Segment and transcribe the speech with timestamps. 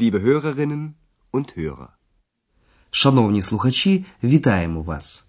[0.00, 0.94] liebe Hörerinnen
[1.32, 1.88] und Hörer.
[2.90, 5.24] Шановні слухачі, вітаємо вас!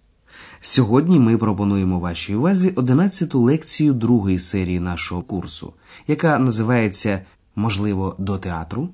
[0.60, 5.72] Сьогодні ми пропонуємо вашій увазі 11-ту лекцію другої серії нашого курсу,
[6.06, 7.20] яка називається
[7.56, 8.88] Можливо, до театру.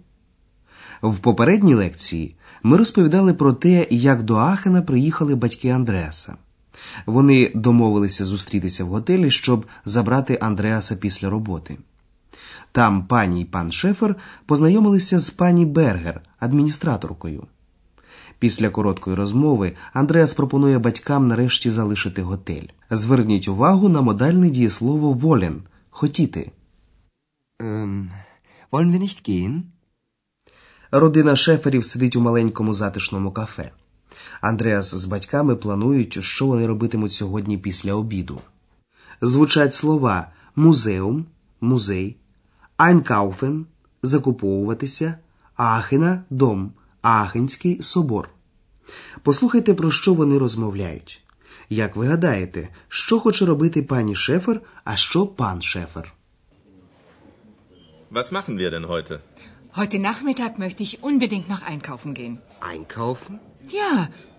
[1.03, 6.37] В попередній лекції ми розповідали про те, як до Ахена приїхали батьки Андреаса.
[7.07, 11.79] Вони домовилися зустрітися в готелі, щоб забрати Андреаса після роботи.
[12.73, 14.17] Там пані і пан Шефер
[14.47, 17.47] познайомилися з пані Бергер, адміністраторкою.
[18.39, 22.67] Після короткої розмови Андреас пропонує батькам нарешті залишити готель.
[22.91, 26.51] Зверніть увагу на модальне дієслово волен хотіти.
[28.71, 29.63] Wollen wir nicht gehen?
[30.91, 33.71] Родина шеферів сидить у маленькому затишному кафе.
[34.41, 38.41] Андреас з батьками планують, що вони робитимуть сьогодні після обіду.
[39.21, 41.27] Звучать слова музеум,
[41.61, 42.17] музей,
[42.78, 43.66] айнкауфен
[44.04, 45.18] закуповуватися,
[45.56, 48.30] ахена дом, Ахенський собор.
[49.24, 51.22] Послухайте, про що вони розмовляють.
[51.70, 56.14] Як ви гадаєте, що хоче робити пані Шефер, а що пан Шефер?
[58.12, 59.20] Was machen wir denn heute?
[59.82, 62.36] Heute Nachmittag möchte ich unbedingt noch einkaufen gehen.
[62.74, 63.34] Einkaufen?
[63.82, 63.94] Ja,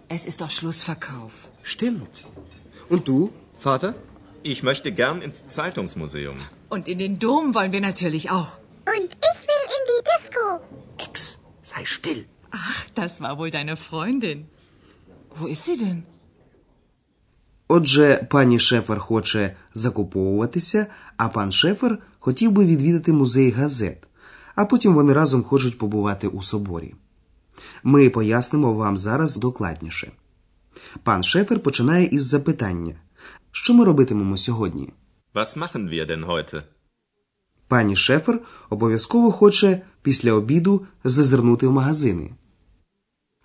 [0.09, 1.33] es ist doch Schlussverkauf.
[1.75, 2.14] Stimmt.
[2.92, 3.19] Und du,
[3.59, 3.91] Vater?
[4.53, 6.37] Ich möchte gern ins Zeitungsmuseum.
[6.70, 8.52] Und in den Dom wollen wir natürlich auch.
[8.95, 10.44] Und ich will in die Disco.
[11.06, 11.39] Ex,
[11.72, 12.22] sei still.
[12.52, 14.39] Ach, das war wohl deine Freundin.
[15.38, 16.03] Wo ist sie denn?
[17.72, 24.08] Отже, пані Шефер хоче закуповуватися, а пан Шефер хотів би відвідати музей газет,
[24.56, 26.95] а потім вони разом хочуть побувати у соборі.
[27.84, 30.12] Ми пояснимо вам зараз докладніше.
[31.03, 32.95] Пан Шефер починає із запитання:
[33.52, 34.90] Що ми робитимемо сьогодні?
[35.33, 36.63] Was machen wir denn heute?
[37.67, 42.31] Пані Шефер обов'язково хоче після обіду зазирнути в магазини.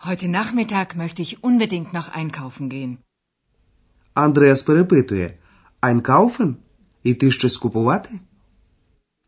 [0.07, 2.97] Heute Nachmittag möchte ich unbedingt noch einkaufen gehen.
[4.15, 5.39] Андреас перепитує:
[5.81, 6.57] Einkaufen?
[7.03, 8.21] Іти щось купувати?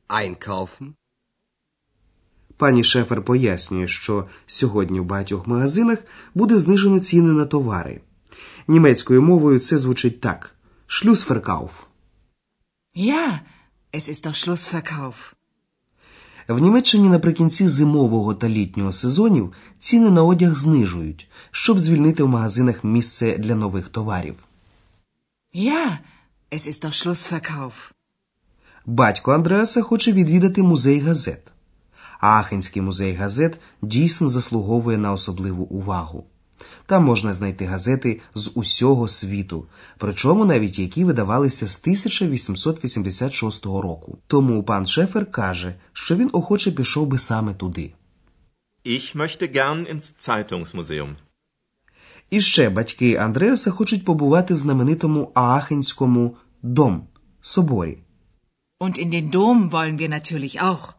[0.09, 0.93] Einkaufen?
[2.57, 5.99] Пані Шефер пояснює, що сьогодні в багатьох магазинах
[6.35, 8.01] буде знижено ціни на товари.
[8.69, 10.55] Німецькою мовою це звучить так:
[10.87, 11.73] Шлюсферкауф.
[12.99, 13.43] Ja,
[13.93, 15.35] es ist doch Schlussverkauf.
[16.49, 22.85] В Німеччині наприкінці зимового та літнього сезонів ціни на одяг знижують, щоб звільнити в магазинах
[22.85, 24.35] місце для нових товарів.
[25.55, 25.99] Ja,
[26.51, 27.93] es ist doch Schlussverkauf.
[28.87, 31.53] Батько Андреаса хоче відвідати музей газет.
[32.21, 36.25] Ахенський музей газет дійсно заслуговує на особливу увагу.
[36.87, 39.67] Там можна знайти газети з усього світу,
[39.99, 44.19] причому навіть які видавалися з 1886 року.
[44.27, 47.93] Тому пан Шефер каже, що він охоче пішов би саме туди.
[48.85, 51.15] Ich möchte gern ins Zeitungsmuseum.
[52.31, 57.07] І ще батьки Андреаса хочуть побувати в знаменитому Аахенському дом
[57.41, 57.99] соборі.
[58.81, 60.95] Und in den Dom wollen wir natürlich auch.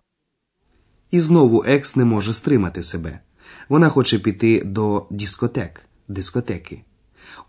[1.11, 3.19] І знову екс не може стримати себе.
[3.69, 6.83] Вона хоче піти до дискотек, дискотеки.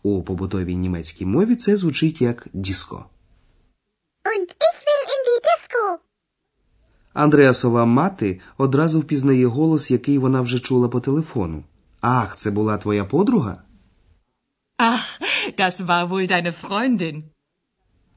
[0.02, 3.06] У побутовій німецькій мові це звучить як диско.
[4.24, 5.98] Und ich will in die Disco.
[7.12, 11.64] Андреасова мати одразу впізнає голос, який вона вже чула по телефону.
[12.00, 13.62] Ах, це була твоя подруга?
[14.78, 15.20] Ach,
[15.58, 17.22] das war wohl deine Freundin.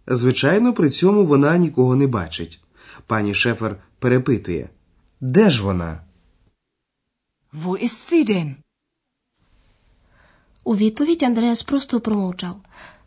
[0.07, 2.63] Звичайно, при цьому вона нікого не бачить.
[3.07, 4.69] Пані Шефер перепитує:
[5.22, 6.01] Де ж вона?
[7.53, 8.56] Wo ist sie denn?
[10.63, 12.56] У відповідь Андреас просто промовчав.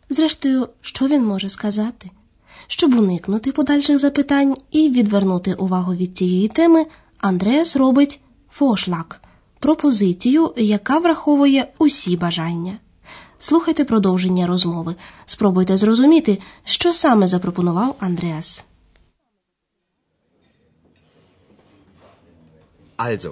[0.09, 2.11] Зрештою, що він може сказати?
[2.67, 6.85] Щоб уникнути подальших запитань і відвернути увагу від цієї теми,
[7.17, 8.19] Андреас робить
[8.49, 9.21] фошлак
[9.59, 12.77] пропозицію, яка враховує усі бажання.
[13.37, 14.95] Слухайте продовження розмови.
[15.25, 18.65] Спробуйте зрозуміти, що саме запропонував Андреас.
[22.97, 23.31] Also,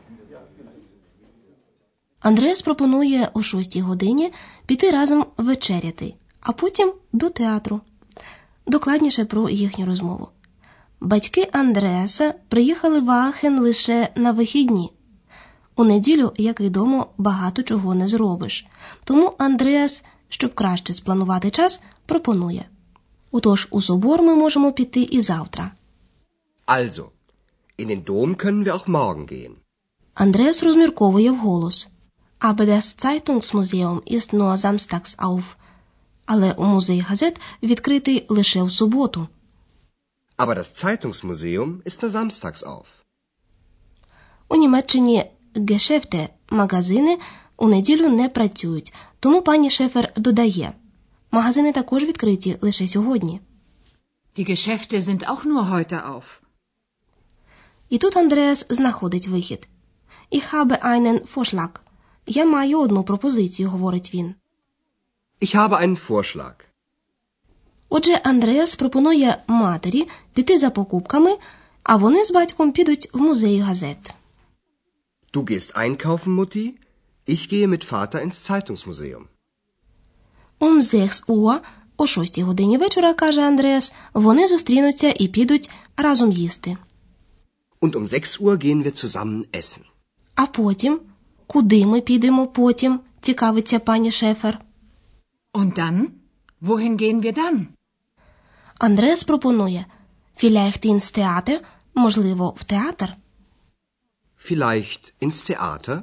[2.21, 4.33] Андреас пропонує о 6 годині
[4.65, 7.81] піти разом вечеряти, а потім до театру.
[8.67, 10.27] Докладніше про їхню розмову.
[10.99, 14.91] Батьки Андреаса приїхали в Аахен лише на вихідні.
[15.75, 18.65] У неділю, як відомо, багато чого не зробиш.
[19.03, 22.65] Тому Андреас, щоб краще спланувати час, пропонує.
[23.31, 25.71] Отож, у собор ми можемо піти і завтра.
[26.67, 27.03] Also,
[27.79, 29.51] in den Dom können wir auch morgen gehen.
[30.13, 31.89] Андреас розмірковує вголос.
[32.43, 35.55] Aber das Zeitungsmuseum ist nur samstags auf.
[36.25, 39.27] Але у музей газет відкритий лише в суботу.
[40.37, 42.85] Aber das Zeitungsmuseum ist nur samstags auf.
[44.47, 47.17] У Німеччині гешефте, магазини
[47.57, 50.73] у неділю не працюють, тому пані Шефер додає.
[51.31, 53.41] Магазини також відкриті лише сьогодні.
[54.37, 56.23] Die Geschäfte sind auch nur heute auf.
[57.89, 59.67] І тут Андреас знаходить вихід.
[60.31, 61.90] Ich habe einen Vorschlag.
[62.27, 64.35] Я маю одну пропозицію, говорить він.
[65.41, 66.53] Ich habe einen Vorschlag.
[67.89, 71.37] Отже, Андреас пропонує матері піти за покупками,
[71.83, 74.13] а вони з батьком підуть в музей газет.
[75.33, 76.73] Du gehst einkaufen, Mutti.
[77.27, 79.23] Ich gehe mit Vater ins Zeitungsmuseum.
[80.59, 81.59] Um 6 Uhr,
[81.97, 86.77] о 6 годині вечора, каже Андреас, вони зустрінуться і підуть разом їсти.
[87.81, 89.83] Und um 6 Uhr gehen wir zusammen essen.
[90.35, 90.99] А потім,
[91.51, 94.59] куди ми підемо потім, цікавиться пані Шефер.
[95.53, 96.05] Und dann?
[96.61, 97.65] Wohin gehen wir dann?
[98.79, 99.85] Андреас пропонує
[100.43, 101.59] vielleicht ins Theater,
[101.95, 103.13] можливо, в театр.
[104.49, 106.01] Vielleicht ins Theater?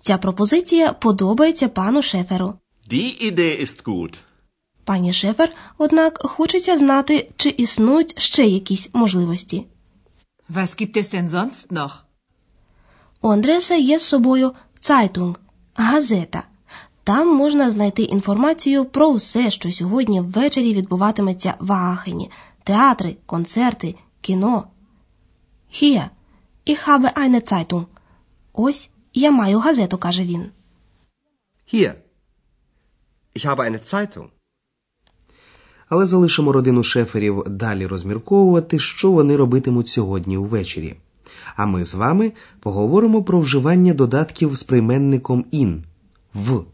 [0.00, 2.54] Ця пропозиція подобається пану Шеферу.
[2.90, 4.14] Die Idee ist gut.
[4.84, 9.66] Пані Шефер, однак, хочеться знати, чи існують ще якісь можливості.
[10.50, 11.92] Was gibt es denn sonst noch?
[13.22, 15.36] У Андреса є з собою Zeitung–
[15.74, 16.42] газета.
[17.04, 22.30] Там можна знайти інформацію про все, що сьогодні ввечері відбуватиметься в Аахені–
[22.64, 24.64] театри, концерти, кіно.
[25.72, 26.08] Hier,
[26.66, 27.86] ich habe eine Zeitung.
[28.52, 30.50] Ось я маю газету, каже він.
[31.72, 31.94] Hier.
[33.36, 34.26] Ich habe eine Zeitung.
[35.88, 40.96] Але залишимо родину шеферів далі розмірковувати, що вони робитимуть сьогодні ввечері.
[41.56, 45.84] А ми з вами поговоримо про вживання додатків з прийменником ін
[46.34, 46.64] в.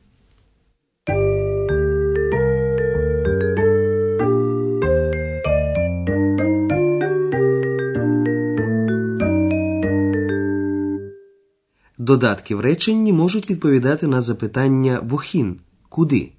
[11.99, 16.33] Додатки в реченні можуть відповідати на запитання вохін куди.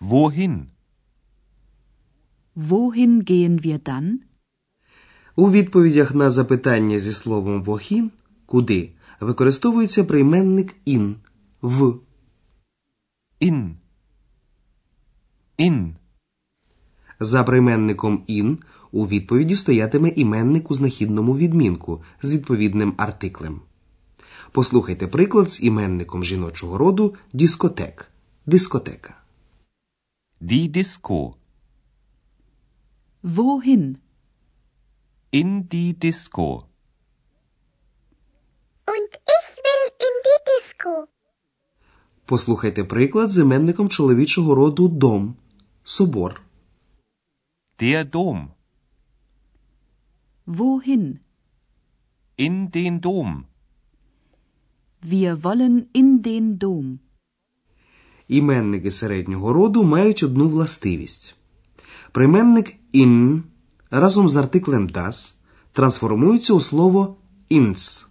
[0.00, 0.60] Wohin?
[2.56, 4.31] Wohin gehen wir dann?
[5.36, 8.10] У відповідях на запитання зі словом вохін
[8.46, 8.90] куди
[9.20, 11.16] використовується прийменник ін
[11.62, 11.94] в.
[13.40, 13.70] In.
[15.58, 15.94] In.
[17.20, 18.58] За прийменником ін
[18.92, 23.60] у відповіді стоятиме іменник у знахідному відмінку з відповідним артиклем.
[24.52, 28.10] Послухайте приклад з іменником жіночого роду дискотек.
[28.46, 29.16] Дискотека.
[30.40, 31.34] Die Disco.
[33.24, 33.96] Wohin?
[35.34, 36.48] In die Disco.
[38.94, 41.08] Und ich will in die Disco.
[42.26, 45.34] Послухайте приклад з іменником чоловічого роду дом.
[45.84, 46.42] Собор.
[47.78, 48.48] Der Dom.
[50.46, 51.18] Wohin?
[52.38, 53.44] In den Dom.
[55.02, 56.98] Wir wollen in den Dom.
[58.28, 61.36] Іменники середнього роду мають одну властивість.
[62.12, 63.42] Прийменник «in»
[64.00, 65.36] разом з артиклем das
[65.72, 67.16] трансформується у слово
[67.50, 68.08] «ins».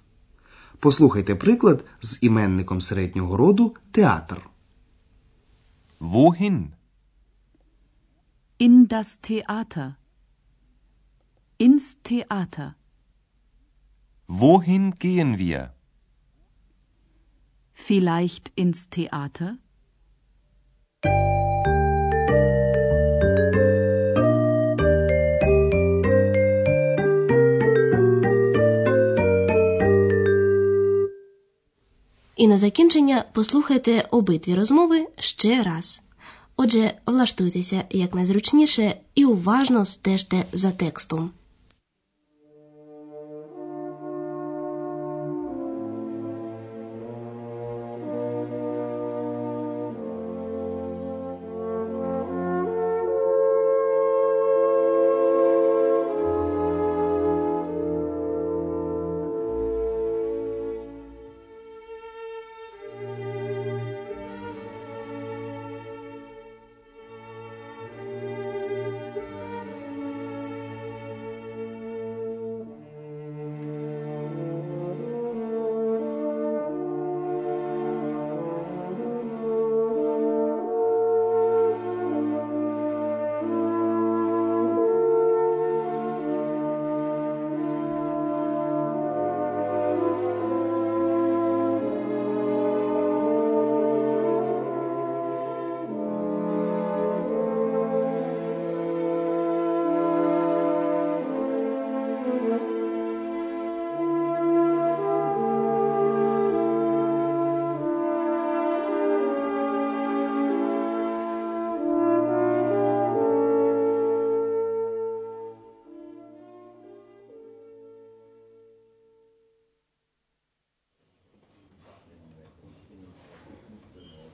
[0.80, 4.50] Послухайте приклад з іменником середнього роду театр.
[6.00, 6.68] Wohin?
[8.60, 9.94] In das Theater.
[11.60, 12.74] Ins Theater.
[14.28, 15.70] Wohin gehen wir?
[17.88, 19.58] Vielleicht ins Theater?
[32.42, 36.02] І на закінчення послухайте обидві розмови ще раз.
[36.58, 41.32] Отже, влаштуйтеся якнайзручніше і уважно стежте за текстом.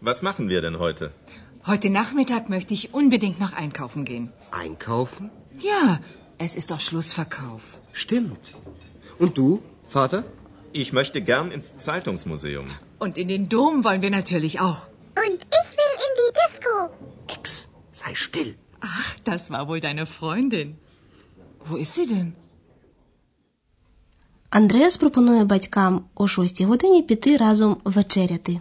[0.06, 1.12] Was machen wir denn heute?
[1.66, 4.32] Heute Nachmittag möchte ich unbedingt noch einkaufen gehen.
[4.50, 5.30] Einkaufen?
[5.70, 6.00] Ja,
[6.38, 7.62] es ist doch Schlussverkauf.
[7.92, 8.54] Stimmt.
[9.18, 10.24] Und du, Vater?
[10.72, 12.66] Ich möchte gern ins Zeitungsmuseum.
[12.98, 14.80] Und in den Dom wollen wir natürlich auch.
[15.24, 16.74] Und ich will in die Disco.
[17.28, 17.68] Nix.
[17.92, 18.56] Sei still.
[18.80, 20.78] Ach, das war wohl deine Freundin.
[21.64, 22.32] Wo ist sie denn?
[24.50, 28.60] Андреас пропонує батькам о 6 годині піти разом вечеряти.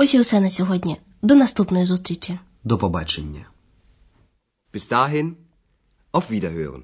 [0.00, 0.96] Ось і все на сьогодні.
[1.22, 2.38] До наступної зустрічі.
[2.64, 3.46] До побачення.
[4.74, 5.32] Bis dahin,
[6.12, 6.82] auf Wiederhören.